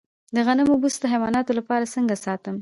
د 0.35 0.37
غنمو 0.47 0.73
بوس 0.81 0.95
د 0.99 1.05
حیواناتو 1.13 1.51
لپاره 1.59 1.91
څنګه 1.95 2.15
ساتم؟ 2.25 2.55